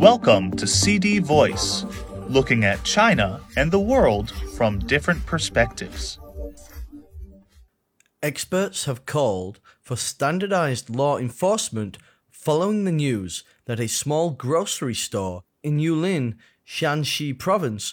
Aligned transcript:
Welcome 0.00 0.52
to 0.52 0.66
CD 0.66 1.18
Voice, 1.18 1.84
looking 2.26 2.64
at 2.64 2.84
China 2.84 3.42
and 3.54 3.70
the 3.70 3.78
world 3.78 4.30
from 4.56 4.78
different 4.78 5.26
perspectives. 5.26 6.18
Experts 8.22 8.86
have 8.86 9.04
called 9.04 9.60
for 9.82 9.96
standardized 9.96 10.88
law 10.88 11.18
enforcement 11.18 11.98
following 12.30 12.84
the 12.84 12.92
news 12.92 13.44
that 13.66 13.78
a 13.78 13.88
small 13.88 14.30
grocery 14.30 14.94
store 14.94 15.44
in 15.62 15.76
Yulin, 15.76 16.36
Shaanxi 16.66 17.38
province, 17.38 17.92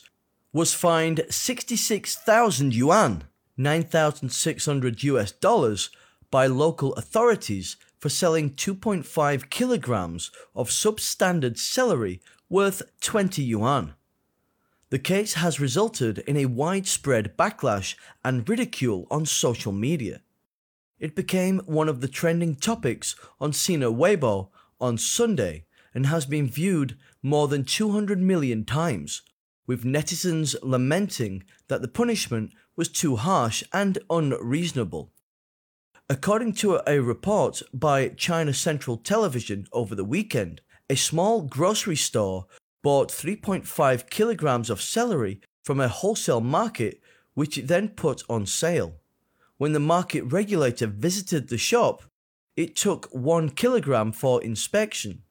was 0.54 0.74
fined 0.74 1.26
66,000 1.30 2.74
yuan, 2.74 3.26
9,600 3.58 5.04
US 5.04 5.34
dollars, 5.34 5.90
by 6.32 6.48
local 6.48 6.94
authorities 6.94 7.76
for 8.08 8.12
selling 8.12 8.52
2.5 8.52 9.50
kilograms 9.50 10.32
of 10.56 10.70
substandard 10.70 11.58
celery 11.58 12.22
worth 12.48 12.82
20 13.02 13.44
yuan. 13.44 13.96
The 14.92 14.98
case 14.98 15.34
has 15.34 15.60
resulted 15.60 16.20
in 16.20 16.38
a 16.38 16.46
widespread 16.46 17.36
backlash 17.36 17.96
and 18.24 18.48
ridicule 18.48 19.08
on 19.12 19.26
social 19.26 19.74
media. 19.74 20.22
It 21.00 21.18
became 21.18 21.60
one 21.66 21.90
of 21.90 22.00
the 22.00 22.08
trending 22.08 22.56
topics 22.56 23.14
on 23.42 23.52
Sina 23.52 23.92
Weibo 23.92 24.52
on 24.80 24.98
Sunday 24.98 25.66
and 25.94 26.06
has 26.06 26.26
been 26.26 26.48
viewed 26.48 26.98
more 27.22 27.50
than 27.50 27.66
200 27.66 28.22
million 28.22 28.64
times, 28.64 29.22
with 29.66 29.84
netizens 29.84 30.56
lamenting 30.64 31.44
that 31.68 31.82
the 31.82 31.90
punishment 31.90 32.54
was 32.78 32.88
too 32.88 33.18
harsh 33.18 33.66
and 33.74 33.98
unreasonable. 34.10 35.12
According 36.10 36.54
to 36.54 36.82
a 36.88 37.02
report 37.02 37.62
by 37.74 38.08
China 38.08 38.54
Central 38.54 38.96
Television 38.96 39.68
over 39.74 39.94
the 39.94 40.06
weekend, 40.06 40.62
a 40.90 40.96
small 40.96 41.42
grocery 41.42 41.98
store 41.98 42.46
bought 42.82 43.10
3.5 43.10 44.10
kilograms 44.10 44.70
of 44.70 44.82
celery 44.82 45.42
from 45.66 45.82
a 45.82 45.90
wholesale 45.90 46.40
market, 46.40 47.02
which 47.34 47.58
it 47.58 47.68
then 47.68 47.90
put 47.90 48.24
on 48.30 48.46
sale. 48.46 48.96
When 49.58 49.74
the 49.74 49.82
market 49.82 50.22
regulator 50.22 50.88
visited 50.88 51.50
the 51.50 51.58
shop, 51.58 52.04
it 52.56 52.78
took 52.78 53.10
one 53.12 53.50
kilogram 53.50 54.14
for 54.14 54.42
inspection. 54.42 55.24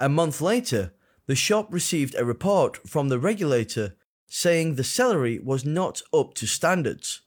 A 0.00 0.08
month 0.08 0.40
later, 0.40 0.94
the 1.26 1.36
shop 1.36 1.72
received 1.72 2.16
a 2.16 2.24
report 2.24 2.88
from 2.88 3.08
the 3.08 3.20
regulator 3.20 3.94
saying 4.26 4.74
the 4.74 4.82
celery 4.82 5.38
was 5.38 5.64
not 5.64 6.02
up 6.12 6.34
to 6.34 6.46
standards. 6.48 7.20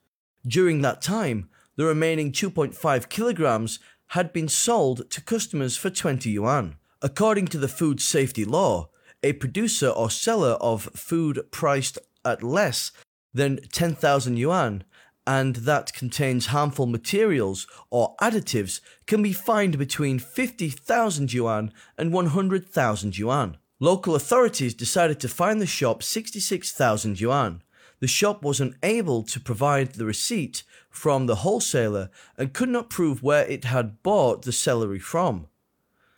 During 0.45 0.81
that 0.81 1.01
time, 1.01 1.47
the 1.79 1.85
remaining 1.85 2.29
2.5 2.29 3.07
kilograms 3.07 3.79
had 4.07 4.33
been 4.33 4.49
sold 4.49 5.09
to 5.09 5.21
customers 5.21 5.77
for 5.77 5.89
20 5.89 6.29
yuan. 6.29 6.75
According 7.01 7.47
to 7.47 7.57
the 7.57 7.69
food 7.69 8.01
safety 8.01 8.43
law, 8.43 8.89
a 9.23 9.31
producer 9.31 9.87
or 9.87 10.09
seller 10.09 10.57
of 10.59 10.89
food 10.93 11.39
priced 11.51 11.97
at 12.25 12.43
less 12.43 12.91
than 13.33 13.61
10,000 13.71 14.35
yuan 14.35 14.83
and 15.25 15.55
that 15.55 15.93
contains 15.93 16.47
harmful 16.47 16.85
materials 16.85 17.65
or 17.89 18.13
additives 18.21 18.81
can 19.07 19.23
be 19.23 19.31
fined 19.31 19.77
between 19.77 20.19
50,000 20.19 21.31
yuan 21.31 21.71
and 21.97 22.11
100,000 22.11 23.17
yuan. 23.17 23.57
Local 23.79 24.15
authorities 24.15 24.73
decided 24.73 25.21
to 25.21 25.29
fine 25.29 25.59
the 25.59 25.65
shop 25.65 26.03
66,000 26.03 27.21
yuan. 27.21 27.61
The 27.99 28.07
shop 28.07 28.43
was 28.43 28.61
unable 28.61 29.23
to 29.23 29.39
provide 29.39 29.93
the 29.93 30.05
receipt 30.05 30.63
from 30.89 31.25
the 31.25 31.37
wholesaler 31.37 32.09
and 32.37 32.53
could 32.53 32.69
not 32.69 32.89
prove 32.89 33.21
where 33.21 33.45
it 33.45 33.65
had 33.65 34.01
bought 34.03 34.43
the 34.43 34.51
celery 34.51 34.99
from. 34.99 35.47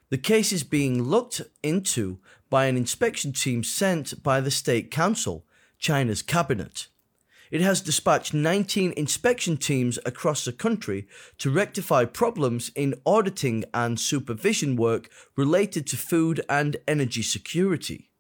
The 0.10 0.18
case 0.18 0.52
is 0.52 0.64
being 0.64 1.04
looked 1.04 1.42
into 1.64 2.20
by 2.50 2.66
an 2.66 2.78
inspection 2.78 3.32
team 3.32 3.64
sent 3.64 4.22
by 4.22 4.42
the 4.42 4.52
State 4.52 4.92
Council, 4.92 5.46
China's 5.80 6.22
cabinet. 6.22 6.88
It 7.50 7.62
has 7.62 7.82
dispatched 7.82 8.34
19 8.34 8.94
inspection 8.96 9.58
teams 9.58 9.98
across 10.06 10.46
the 10.46 10.54
country 10.54 11.08
to 11.40 11.50
rectify 11.50 12.06
problems 12.06 12.72
in 12.76 12.96
auditing 13.06 13.66
and 13.74 14.00
supervision 14.00 14.76
work 14.76 15.10
related 15.36 15.88
to 15.88 15.98
food 15.98 16.42
and 16.48 16.78
energy 16.88 17.24
security. 17.24 18.11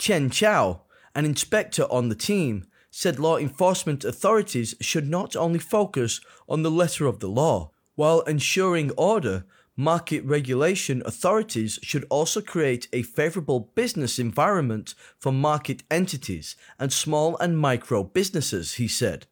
Chen 0.00 0.30
Chao, 0.30 0.80
an 1.14 1.26
inspector 1.26 1.82
on 1.90 2.08
the 2.08 2.14
team, 2.14 2.66
said 2.90 3.18
law 3.18 3.36
enforcement 3.36 4.02
authorities 4.02 4.74
should 4.80 5.06
not 5.06 5.36
only 5.36 5.58
focus 5.58 6.22
on 6.48 6.62
the 6.62 6.70
letter 6.70 7.04
of 7.04 7.20
the 7.20 7.28
law, 7.28 7.70
while 7.96 8.22
ensuring 8.22 8.92
order, 8.92 9.44
market 9.76 10.24
regulation 10.24 11.02
authorities 11.04 11.78
should 11.82 12.06
also 12.08 12.40
create 12.40 12.88
a 12.94 13.02
favorable 13.02 13.70
business 13.74 14.18
environment 14.18 14.94
for 15.18 15.32
market 15.32 15.82
entities 15.90 16.56
and 16.78 16.90
small 16.90 17.36
and 17.36 17.58
micro 17.58 18.02
businesses, 18.02 18.76
he 18.76 18.88
said. 18.88 19.26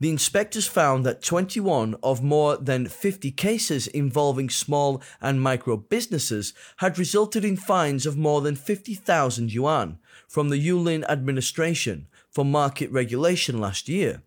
The 0.00 0.08
inspectors 0.08 0.66
found 0.66 1.04
that 1.04 1.22
21 1.22 1.94
of 2.02 2.22
more 2.22 2.56
than 2.56 2.88
50 2.88 3.30
cases 3.32 3.86
involving 3.86 4.48
small 4.48 5.02
and 5.20 5.42
micro 5.42 5.76
businesses 5.76 6.54
had 6.78 6.98
resulted 6.98 7.44
in 7.44 7.58
fines 7.58 8.06
of 8.06 8.16
more 8.16 8.40
than 8.40 8.56
50,000 8.56 9.52
yuan 9.52 9.98
from 10.26 10.48
the 10.48 10.56
Yulin 10.56 11.04
administration 11.04 12.08
for 12.30 12.46
market 12.46 12.90
regulation 12.90 13.60
last 13.60 13.90
year. 13.90 14.22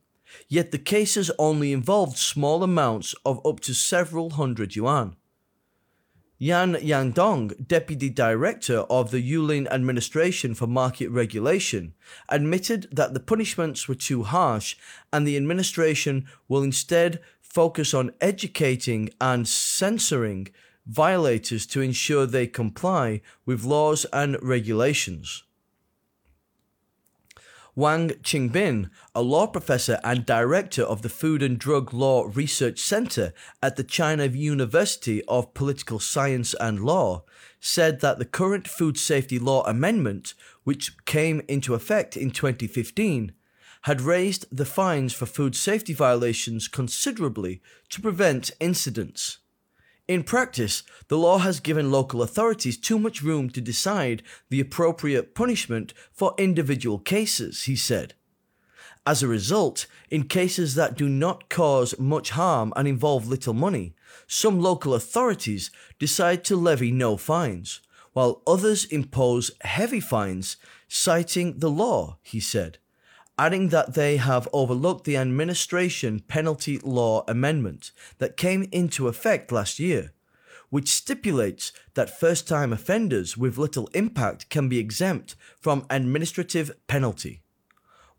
Yet 0.48 0.72
the 0.72 0.78
cases 0.78 1.32
only 1.40 1.74
involved 1.74 2.18
small 2.18 2.62
amounts 2.62 3.16
of 3.26 3.44
up 3.44 3.60
to 3.62 3.74
several 3.74 4.32
hundred 4.32 4.76
yuan. 4.76 5.16
Yan 6.44 6.76
Yangdong, 6.76 7.70
deputy 7.70 8.10
director 8.10 8.80
of 8.90 9.12
the 9.12 9.32
Yulin 9.32 9.66
Administration 9.72 10.54
for 10.54 10.68
Market 10.68 11.08
Regulation, 11.08 11.94
admitted 12.28 12.86
that 12.92 13.14
the 13.14 13.22
punishments 13.22 13.88
were 13.88 13.96
too 13.96 14.24
harsh 14.24 14.76
and 15.14 15.26
the 15.26 15.38
administration 15.38 16.26
will 16.50 16.62
instead 16.62 17.22
focus 17.40 17.94
on 17.94 18.12
educating 18.20 19.10
and 19.22 19.48
censoring 19.48 20.50
violators 20.86 21.66
to 21.66 21.80
ensure 21.80 22.26
they 22.26 22.46
comply 22.46 23.22
with 23.46 23.64
laws 23.64 24.06
and 24.12 24.38
regulations. 24.42 25.44
Wang 27.76 28.10
Qingbin, 28.22 28.92
a 29.16 29.24
law 29.24 29.48
professor 29.48 30.00
and 30.04 30.28
director 30.28 30.84
of 30.84 31.02
the 31.02 31.10
Food 31.10 31.42
and 31.42 31.58
Drug 31.58 31.92
Law 31.92 32.30
Research 32.32 32.80
Center 32.80 33.34
at 33.64 33.78
the 33.78 33.84
China 33.84 34.28
University 34.28 35.24
of 35.24 35.56
Political 35.56 35.98
Science 36.00 36.54
and 36.60 36.82
Law, 36.82 37.24
said 37.60 38.00
that 38.02 38.20
the 38.20 38.26
current 38.26 38.68
food 38.68 38.96
safety 38.96 39.40
law 39.40 39.64
amendment, 39.64 40.36
which 40.64 41.04
came 41.06 41.42
into 41.48 41.74
effect 41.74 42.16
in 42.16 42.30
2015, 42.30 43.34
had 43.84 44.02
raised 44.02 44.46
the 44.56 44.66
fines 44.66 45.12
for 45.12 45.26
food 45.26 45.56
safety 45.56 45.94
violations 45.94 46.68
considerably 46.68 47.60
to 47.90 48.00
prevent 48.00 48.52
incidents. 48.60 49.40
In 50.08 50.24
practice, 50.24 50.84
the 51.08 51.18
law 51.18 51.38
has 51.38 51.62
given 51.62 51.92
local 51.92 52.22
authorities 52.22 52.78
too 52.78 53.00
much 53.00 53.22
room 53.22 53.50
to 53.52 53.62
decide 53.62 54.22
the 54.50 54.60
appropriate 54.60 55.34
punishment 55.34 55.94
for 56.12 56.36
individual 56.38 57.00
cases, 57.00 57.64
he 57.64 57.76
said. 57.78 58.14
As 59.06 59.24
a 59.24 59.28
result, 59.28 59.86
in 60.10 60.24
cases 60.24 60.76
that 60.76 60.98
do 60.98 61.08
not 61.08 61.50
cause 61.50 61.98
much 61.98 62.32
harm 62.32 62.74
and 62.76 62.88
involve 62.88 63.28
little 63.28 63.54
money, 63.54 63.96
some 64.28 64.60
local 64.60 64.94
authorities 64.94 65.72
decide 66.00 66.44
to 66.46 66.56
levy 66.56 66.92
no 66.92 67.16
fines, 67.16 67.80
while 68.12 68.42
others 68.46 68.86
impose 68.86 69.52
heavy 69.62 70.00
fines, 70.00 70.58
citing 70.88 71.60
the 71.60 71.70
law, 71.70 72.18
he 72.22 72.40
said 72.40 72.78
adding 73.38 73.70
that 73.70 73.94
they 73.94 74.18
have 74.18 74.48
overlooked 74.54 75.06
the 75.06 75.18
administration 75.18 76.20
penalty 76.20 76.78
law 76.80 77.24
amendment 77.28 77.92
that 78.20 78.38
came 78.38 78.68
into 78.72 79.08
effect 79.08 79.52
last 79.52 79.80
year, 79.80 80.14
which 80.70 80.90
stipulates 80.90 81.72
that 81.94 82.20
first 82.20 82.48
time 82.48 82.72
offenders 82.74 83.38
with 83.38 83.58
little 83.58 83.88
impact 83.94 84.50
can 84.50 84.70
be 84.70 84.80
exempt 84.80 85.36
from 85.60 85.86
administrative 85.90 86.72
penalty. 86.88 87.42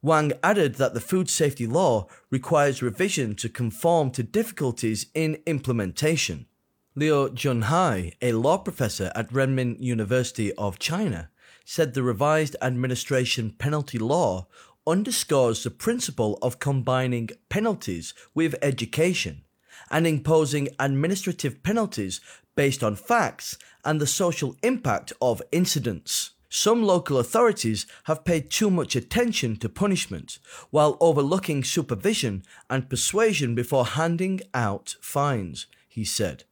Wang 0.03 0.33
added 0.43 0.75
that 0.75 0.93
the 0.93 1.00
food 1.00 1.31
safety 1.31 1.67
law 1.67 2.06
requires 2.31 2.83
revision 2.83 3.35
to 3.35 3.49
conform 3.49 4.11
to 4.11 4.23
difficulties 4.23 5.06
in 5.15 5.38
implementation. 5.47 6.47
Liu 6.94 7.31
Junhai, 7.31 8.12
a 8.21 8.33
law 8.33 8.59
professor 8.59 9.11
at 9.15 9.31
Renmin 9.31 9.77
University 9.81 10.53
of 10.53 10.79
China, 10.79 11.31
said 11.65 11.94
the 11.94 12.03
revised 12.03 12.55
administration 12.61 13.50
penalty 13.50 13.99
law 13.99 14.47
underscores 14.87 15.63
the 15.63 15.71
principle 15.71 16.39
of 16.43 16.59
combining 16.59 17.31
penalties 17.49 18.15
with 18.35 18.55
education 18.63 19.43
and 19.91 20.07
imposing 20.07 20.69
administrative 20.79 21.63
penalties 21.63 22.21
based 22.55 22.83
on 22.83 22.97
facts 22.97 23.59
and 23.85 24.01
the 24.01 24.07
social 24.07 24.57
impact 24.63 25.13
of 25.21 25.43
incidents. 25.53 26.31
Some 26.49 26.85
local 26.85 27.19
authorities 27.19 27.85
have 28.05 28.25
paid 28.25 28.49
too 28.49 28.71
much 28.71 28.95
attention 28.95 29.57
to 29.57 29.69
punishment 29.69 30.39
while 30.71 30.97
overlooking 31.01 31.65
supervision 31.65 32.45
and 32.71 32.89
persuasion 32.89 33.55
before 33.55 33.87
handing 33.87 34.41
out 34.55 34.95
fines, 35.01 35.67
he 35.89 36.05
said. 36.05 36.45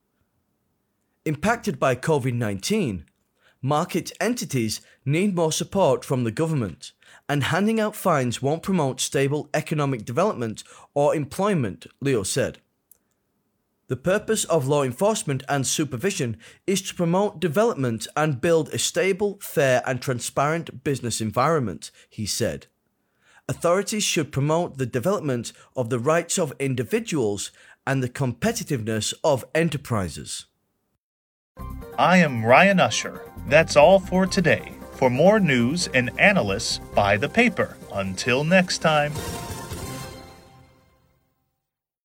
impacted 1.25 1.79
by 1.79 1.95
COVID 1.95 2.35
19, 2.35 3.05
market 3.61 4.11
entities 4.21 4.81
need 5.05 5.37
more 5.37 5.53
support 5.53 6.05
from 6.05 6.25
the 6.25 6.33
government, 6.33 6.93
and 7.33 7.45
handing 7.45 7.81
out 7.81 7.97
fines 7.97 8.43
won't 8.43 8.63
promote 8.63 9.01
stable 9.01 9.49
economic 9.55 10.05
development 10.05 10.63
or 10.93 11.15
employment, 11.15 11.87
Liu 11.99 12.25
said. 12.25 12.59
The 13.89 13.97
purpose 13.97 14.45
of 14.45 14.69
law 14.69 14.83
enforcement 14.83 15.43
and 15.49 15.67
supervision 15.67 16.37
is 16.67 16.83
to 16.83 16.95
promote 16.95 17.41
development 17.41 18.07
and 18.15 18.39
build 18.39 18.69
a 18.69 18.79
stable, 18.79 19.39
fair, 19.41 19.83
and 19.87 20.03
transparent 20.03 20.85
business 20.85 21.23
environment, 21.23 21.91
he 22.11 22.27
said. 22.27 22.67
Authorities 23.49 24.05
should 24.05 24.31
promote 24.31 24.77
the 24.77 24.85
development 24.85 25.55
of 25.75 25.89
the 25.89 25.99
rights 25.99 26.39
of 26.39 26.53
individuals 26.59 27.51
and 27.87 28.03
the 28.03 28.11
competitiveness 28.11 29.15
of 29.25 29.43
enterprises. 29.55 30.45
I 31.97 32.19
am 32.19 32.45
Ryan 32.45 32.79
Usher. 32.79 33.23
That's 33.49 33.75
all 33.75 34.01
for 34.01 34.27
today. 34.27 34.82
For 35.03 35.11
more 35.11 35.41
news 35.41 35.89
and 35.89 36.13
analysis, 36.21 36.79
buy 36.95 37.17
the 37.17 37.29
paper. 37.29 37.77
Until 37.93 38.45
next 38.45 38.79
time. 38.79 39.13